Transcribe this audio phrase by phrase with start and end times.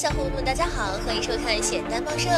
[0.00, 2.30] 小伙伴们，大家好，欢迎收看咸蛋报社。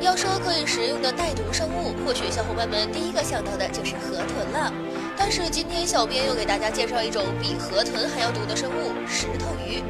[0.00, 4.72] 要说可以食用的带毒生物，或许小伙伴们第一个想到的就是河豚了。
[5.16, 9.82] 但是今天小编又给大家介绍一种比河豚还要毒的生物——石头鱼。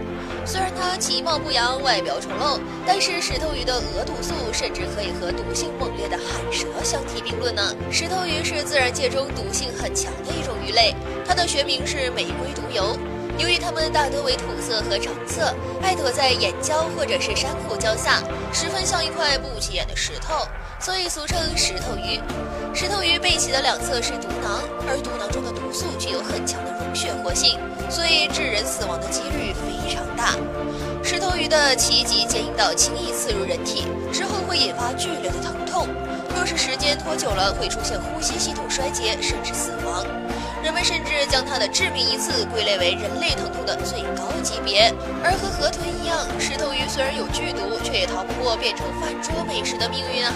[0.47, 7.63] 虽然它其貌不扬，外表丑陋，但是石头鱼的鹅毒素甚至可以和毒性猛烈的海蛇相提并论呢。
[7.91, 10.95] 石头鱼是自然界中毒性很强的一种鱼类，
[11.29, 12.97] 它的学名是玫瑰毒油。
[13.41, 18.23] 由于它们大多为土色和橙色，爱躲在岩礁或者是山口礁下，
[18.53, 20.47] 十分像一块不起眼的石头，
[20.79, 22.21] 所以俗称石头鱼。
[22.75, 27.59] 石头鱼背鳍的两侧是毒囊，而毒囊中的毒素具有很强的溶血活性，
[27.89, 30.37] 所以致人死亡的几率非常大。
[31.03, 35.89] 石头鱼的鳍及坚硬到轻易刺入人体之后，会引发剧烈的疼痛，
[36.51, 40.05] 是时间拖久了，会出现呼吸系统衰竭，甚至死亡。
[40.65, 44.93] 人们甚至将它的致命一次归类为人类疼痛的最高级别。
[45.23, 50.35] 而和河豚一样，石头鱼虽然有剧毒，却也逃不过变成饭桌美食的命运啊！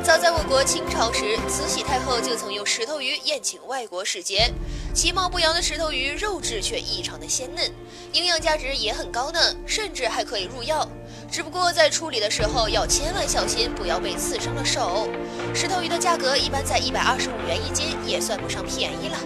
[0.00, 4.48] 早在我国清朝时，慈禧太后就曾用石头鱼宴请外国使节。
[4.94, 7.68] 其貌不扬的石头鱼，肉质却异常的鲜嫩，
[8.12, 10.88] 营养价值也很高呢，甚至还可以入药。
[11.30, 15.06] 只不过在处理的时候要千万小心，不要被刺伤了手。
[15.54, 19.18] 石头鱼的价格一般在一百二十五元一斤，也算不上便宜了。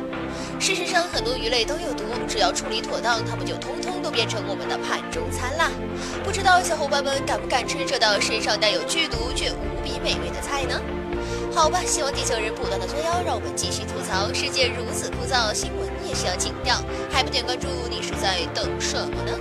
[0.59, 5.71] 事实上，很多鱼类都有毒，只要处理妥当，它们就通通都变成我们的盘中餐啦。
[6.25, 10.81] 不知道小伙伴们敢不敢吃这道身上带有剧毒却无比美味的菜呢？
[11.55, 14.33] 好吧，希望地球人不断的作妖，让我们继续吐槽。
[14.35, 19.33] 世界如此枯燥，新闻也需要情调，还不点关注，你是在等什么呢？